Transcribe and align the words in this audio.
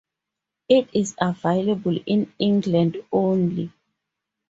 It 0.67 0.89
is 0.93 1.13
available 1.21 1.95
in 2.07 2.33
England 2.39 2.97
only. 3.11 3.71